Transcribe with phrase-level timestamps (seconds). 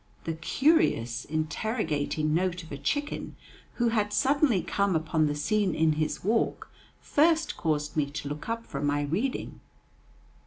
[0.23, 3.35] The curious, interrogating note of a chicken
[3.75, 8.49] who had suddenly come upon the scene in his walk first caused me to look
[8.49, 9.59] up from my reading.